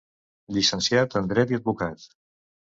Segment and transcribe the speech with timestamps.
[0.57, 2.11] Llicenciat en Dret i Advocat.